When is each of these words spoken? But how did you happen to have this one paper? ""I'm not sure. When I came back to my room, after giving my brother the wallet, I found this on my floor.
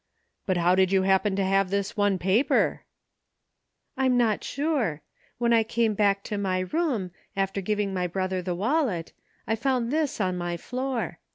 But 0.47 0.57
how 0.57 0.73
did 0.73 0.91
you 0.91 1.03
happen 1.03 1.35
to 1.35 1.43
have 1.43 1.69
this 1.69 1.95
one 1.95 2.17
paper? 2.17 2.85
""I'm 3.99 4.17
not 4.17 4.43
sure. 4.43 5.03
When 5.37 5.53
I 5.53 5.61
came 5.61 5.93
back 5.93 6.23
to 6.23 6.39
my 6.39 6.61
room, 6.61 7.11
after 7.35 7.61
giving 7.61 7.93
my 7.93 8.07
brother 8.07 8.41
the 8.41 8.55
wallet, 8.55 9.13
I 9.45 9.55
found 9.55 9.91
this 9.91 10.19
on 10.19 10.37
my 10.39 10.57
floor. 10.57 11.19